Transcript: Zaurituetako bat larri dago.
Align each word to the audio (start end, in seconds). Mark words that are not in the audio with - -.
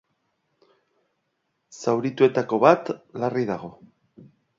Zaurituetako 1.83 2.59
bat 2.65 2.89
larri 3.25 3.45
dago. 3.51 3.71